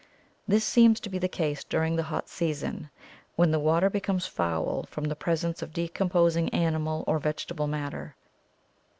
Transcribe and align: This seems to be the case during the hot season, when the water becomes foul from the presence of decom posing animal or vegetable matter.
This 0.47 0.65
seems 0.65 0.99
to 1.01 1.09
be 1.09 1.19
the 1.19 1.27
case 1.27 1.63
during 1.63 1.95
the 1.95 2.01
hot 2.09 2.27
season, 2.27 2.89
when 3.35 3.51
the 3.51 3.59
water 3.59 3.87
becomes 3.87 4.25
foul 4.25 4.87
from 4.89 5.03
the 5.03 5.15
presence 5.15 5.61
of 5.61 5.73
decom 5.73 6.09
posing 6.09 6.49
animal 6.49 7.03
or 7.05 7.19
vegetable 7.19 7.67
matter. 7.67 8.15